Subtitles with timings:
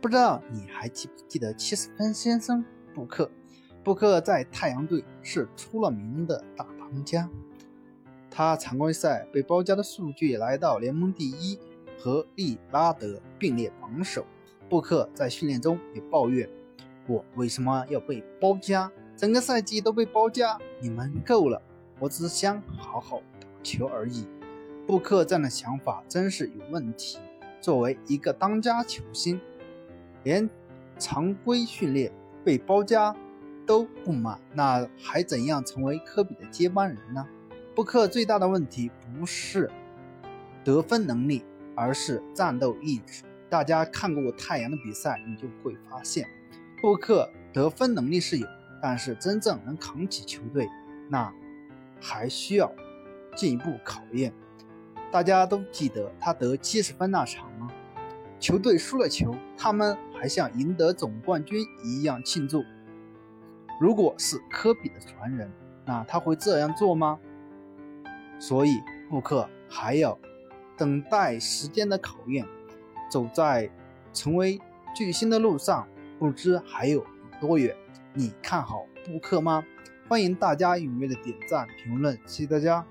[0.00, 2.64] 不知道你还记不记得七十分先生
[2.94, 3.28] 布克？
[3.82, 7.28] 布克在太阳队是出了名的大当家，
[8.30, 11.58] 他常规赛被包夹的数据来到联盟第一，
[11.98, 14.24] 和利拉德并列榜首。
[14.68, 16.48] 布克在训练中也抱怨
[17.08, 18.92] ：“我为什么要被包夹？
[19.16, 21.60] 整个赛季都被包夹，你们够了！
[21.98, 24.28] 我只想好好打球而已。”
[24.86, 27.18] 布克这样的想法真是有问题。
[27.60, 29.40] 作为一个当家球星，
[30.24, 30.48] 连
[30.98, 32.12] 常规训练
[32.44, 33.14] 被包夹
[33.66, 37.26] 都不满，那还怎样成为科比的接班人呢？
[37.74, 39.70] 布克最大的问题不是
[40.64, 41.44] 得分能力，
[41.76, 43.22] 而是战斗意志。
[43.48, 46.28] 大家看过太阳的比赛，你就会发现，
[46.82, 48.46] 布克得分能力是有，
[48.82, 50.68] 但是真正能扛起球队，
[51.08, 51.32] 那
[52.00, 52.70] 还需要
[53.36, 54.32] 进一步考验。
[55.10, 57.70] 大家都记得他得七十分那场吗？
[58.40, 62.62] 球队输了球，他们还像赢得总冠军一样庆祝。
[63.80, 65.50] 如果是科比的传人，
[65.84, 67.18] 那他会这样做吗？
[68.38, 70.18] 所以布克还要
[70.76, 72.46] 等待时间的考验。
[73.10, 73.70] 走在
[74.12, 74.60] 成为
[74.94, 77.04] 巨星的路上，不知还有
[77.40, 77.74] 多远。
[78.12, 79.64] 你看好布克吗？
[80.08, 82.84] 欢迎大家踊跃的点赞评论，谢谢大家。